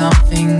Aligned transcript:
something 0.00 0.59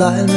light 0.00 0.29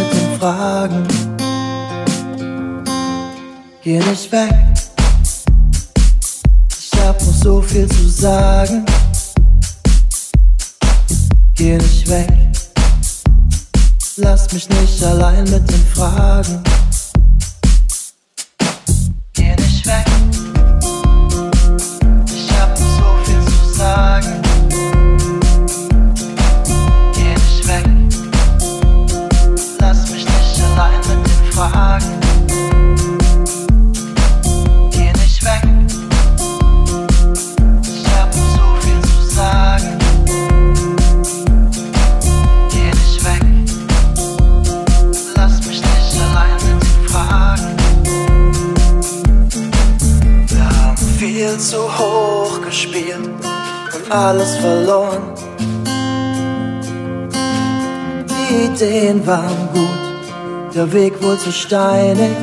Die 58.54 58.66
Ideen 58.66 59.26
waren 59.26 59.70
gut, 59.74 60.76
der 60.76 60.94
Weg 60.94 61.20
wohl 61.24 61.38
zu 61.40 61.52
steinig 61.52 62.38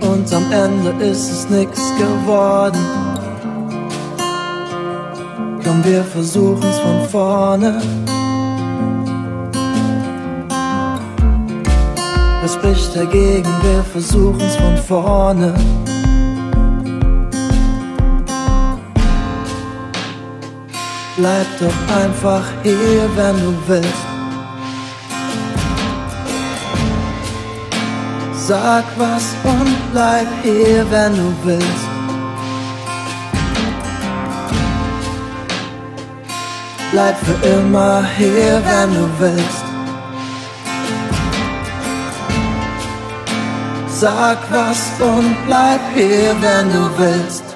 und 0.00 0.32
am 0.32 0.52
Ende 0.52 0.90
ist 1.04 1.28
es 1.28 1.50
nix 1.50 1.76
geworden. 1.98 2.78
Komm, 5.64 5.84
wir 5.84 6.04
versuchen's 6.04 6.78
von 6.78 7.08
vorne. 7.08 7.82
Was 12.40 12.54
spricht 12.54 12.94
dagegen? 12.94 13.50
Wir 13.62 13.82
versuchen's 13.92 14.54
von 14.54 14.76
vorne. 14.76 15.52
Bleib 21.16 21.46
doch 21.58 21.96
einfach 21.96 22.44
hier, 22.62 23.10
wenn 23.16 23.36
du 23.40 23.54
willst. 23.66 24.07
Sag 28.48 28.84
was 28.96 29.26
und 29.44 29.76
bleib 29.92 30.26
hier, 30.42 30.90
wenn 30.90 31.14
du 31.14 31.34
willst. 31.44 31.88
Bleib 36.90 37.16
für 37.18 37.46
immer 37.46 38.02
hier, 38.16 38.62
wenn 38.64 38.94
du 38.94 39.06
willst. 39.18 39.64
Sag 43.88 44.38
was 44.50 44.80
und 44.98 45.36
bleib 45.46 45.80
hier, 45.94 46.34
wenn 46.40 46.72
du 46.72 46.90
willst. 46.96 47.47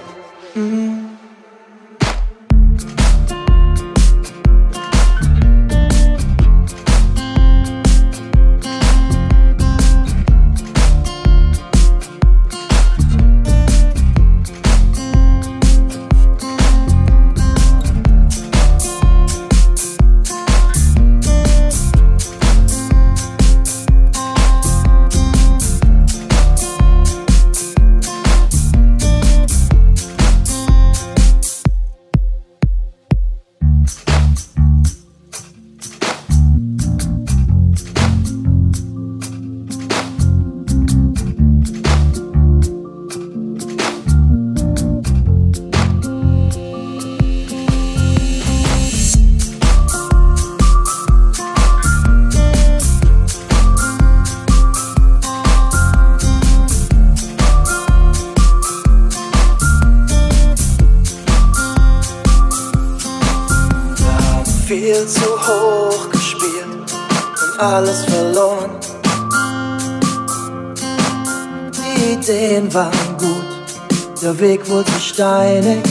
Weg 74.42 74.68
wurde 74.68 74.90
steinig 75.00 75.82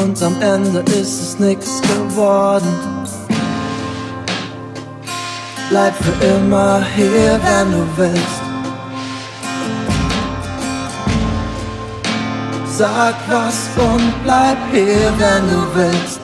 und 0.00 0.22
am 0.22 0.40
Ende 0.40 0.80
ist 0.92 1.20
es 1.20 1.38
nix 1.40 1.82
geworden. 1.82 2.72
Bleib 5.68 5.94
für 5.96 6.24
immer 6.26 6.84
hier, 6.94 7.40
wenn 7.42 7.72
du 7.72 7.86
willst. 7.96 8.42
Sag 12.78 13.16
was 13.28 13.68
und 13.76 14.12
bleib 14.22 14.58
hier, 14.70 15.12
wenn 15.18 15.50
du 15.50 15.66
willst. 15.74 16.19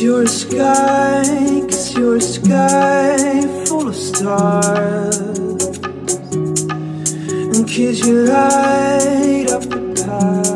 Cause 0.00 0.06
you're 0.06 0.22
a 0.22 0.28
sky, 0.28 1.60
cause 1.68 1.94
you're 1.94 2.16
a 2.16 2.20
sky 2.22 3.42
full 3.66 3.88
of 3.88 3.94
stars. 3.94 5.78
And 7.54 7.68
kiss 7.68 8.06
you 8.06 8.24
light 8.24 9.50
up 9.50 9.60
the 9.60 9.92
path. 10.02 10.49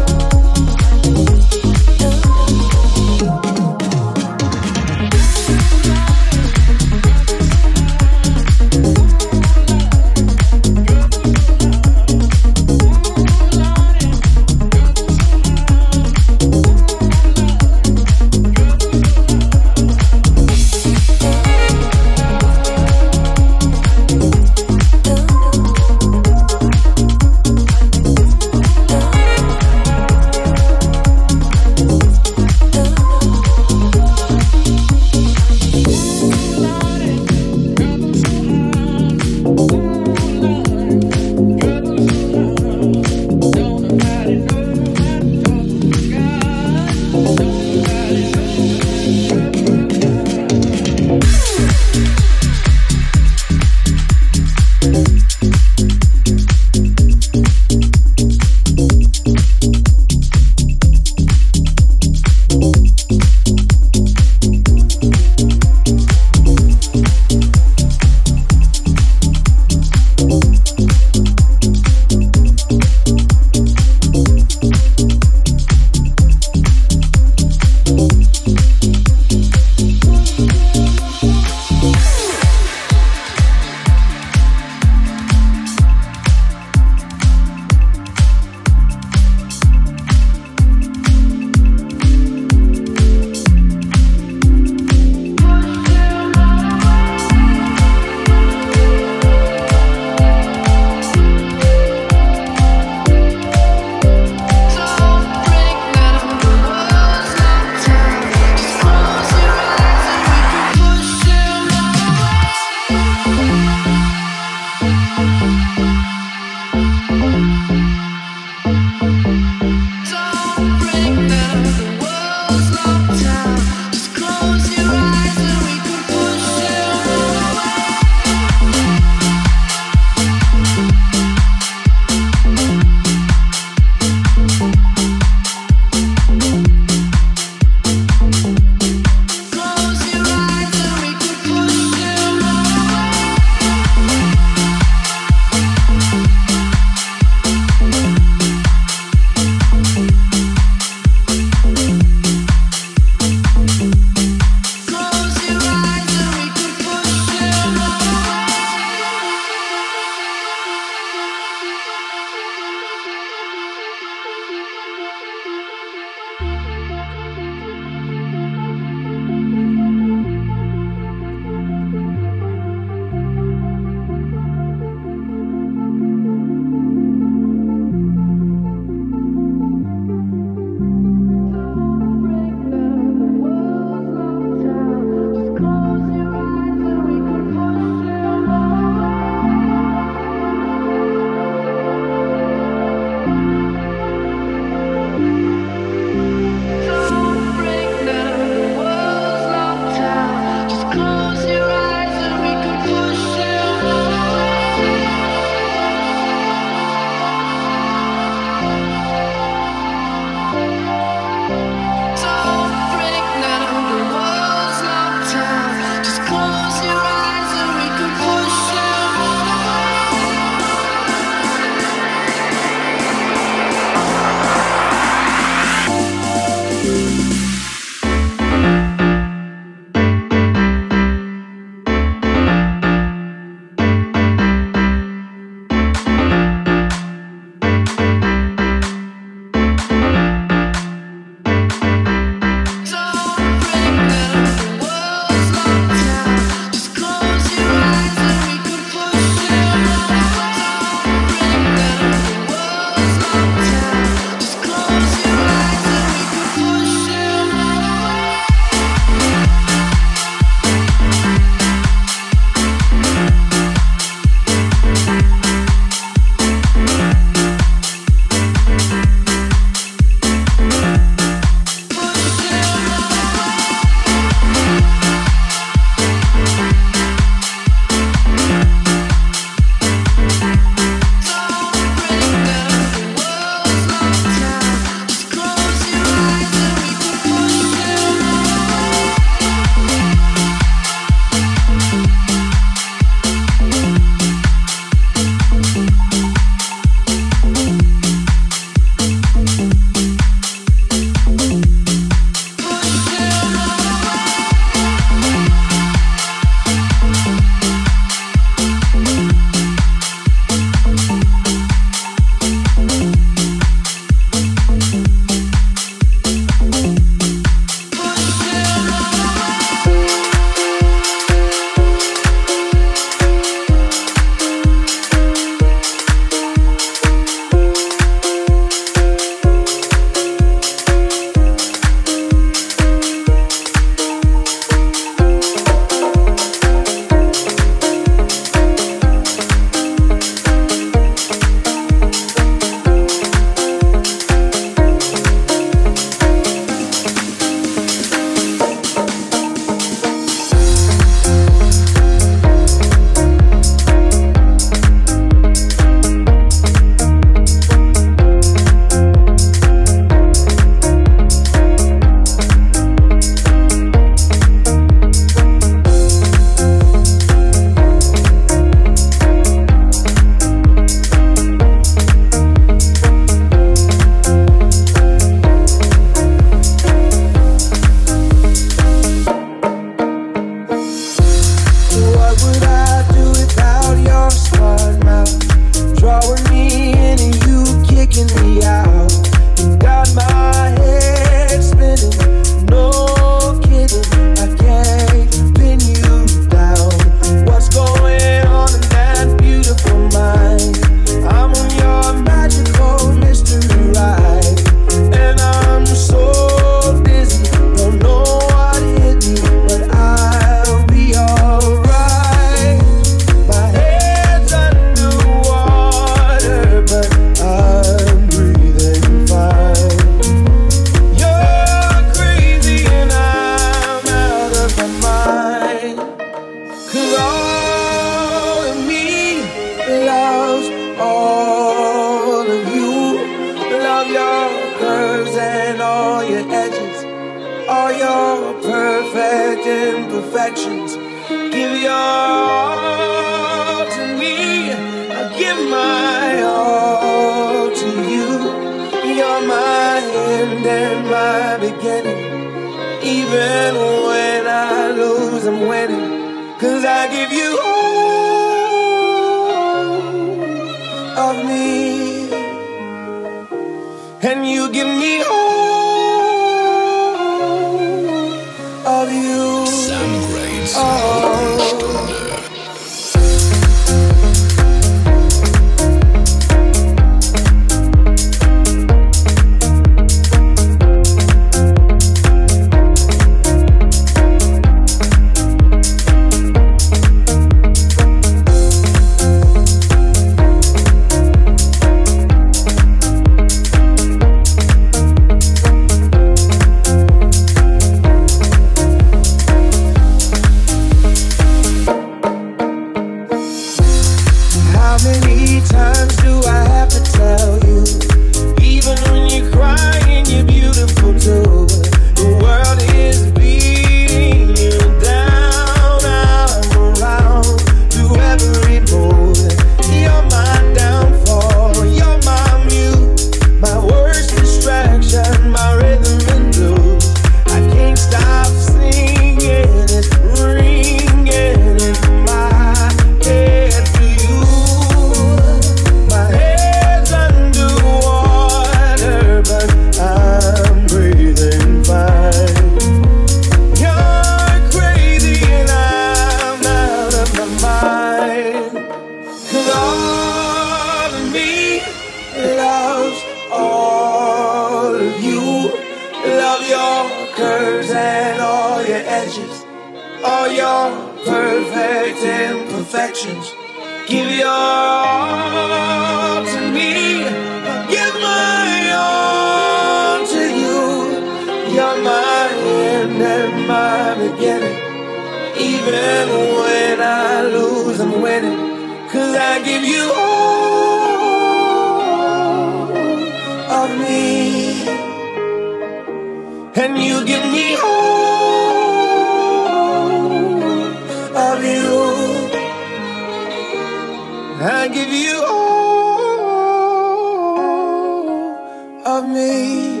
me. 599.28 600.00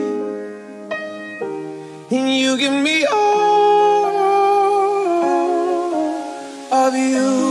And 2.10 2.36
you 2.36 2.56
give 2.58 2.72
me 2.72 3.06
all 3.06 4.12
of 6.72 6.94
you. 6.94 7.41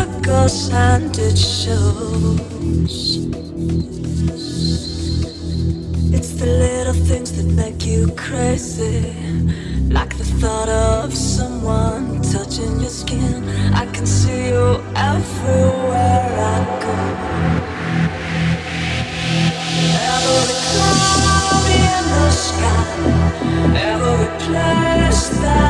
circles 0.00 0.70
and 0.72 1.18
it 1.18 1.36
shows. 1.36 3.18
It's 6.16 6.32
the 6.40 6.46
little 6.46 6.98
things 7.08 7.32
that 7.36 7.48
make 7.62 7.84
you 7.86 8.08
crazy, 8.16 9.14
like 9.88 10.16
the 10.16 10.28
thought 10.40 10.68
of 10.68 11.14
someone 11.14 12.22
touching 12.22 12.80
your 12.80 12.94
skin. 13.02 13.44
I 13.74 13.86
can 13.94 14.06
see 14.06 14.48
you 14.48 14.66
everywhere 14.96 16.30
I 16.54 16.58
go. 16.84 16.96
Every 20.12 20.56
cloud 20.68 21.66
in 21.88 22.04
the 22.14 22.30
sky, 22.46 22.84
every 23.92 24.26
place 24.44 25.28
that. 25.42 25.69